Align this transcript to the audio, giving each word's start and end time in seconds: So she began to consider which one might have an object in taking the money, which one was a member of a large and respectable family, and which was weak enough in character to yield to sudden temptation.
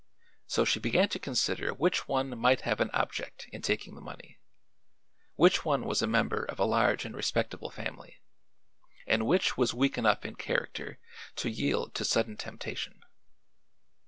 So 0.47 0.65
she 0.65 0.79
began 0.79 1.09
to 1.09 1.19
consider 1.19 1.75
which 1.75 2.07
one 2.07 2.35
might 2.35 2.61
have 2.61 2.79
an 2.79 2.89
object 2.91 3.47
in 3.53 3.61
taking 3.61 3.93
the 3.93 4.01
money, 4.01 4.39
which 5.35 5.63
one 5.63 5.85
was 5.85 6.01
a 6.01 6.07
member 6.07 6.43
of 6.43 6.57
a 6.57 6.65
large 6.65 7.05
and 7.05 7.15
respectable 7.15 7.69
family, 7.69 8.19
and 9.05 9.27
which 9.27 9.57
was 9.57 9.75
weak 9.75 9.99
enough 9.99 10.25
in 10.25 10.37
character 10.37 10.97
to 11.35 11.51
yield 11.51 11.93
to 11.93 12.03
sudden 12.03 12.35
temptation. 12.35 13.03